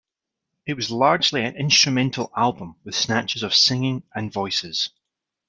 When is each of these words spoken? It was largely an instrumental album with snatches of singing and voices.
It 0.65 0.73
was 0.73 0.89
largely 0.89 1.45
an 1.45 1.55
instrumental 1.55 2.31
album 2.35 2.75
with 2.83 2.95
snatches 2.95 3.43
of 3.43 3.53
singing 3.53 4.01
and 4.15 4.33
voices. 4.33 4.89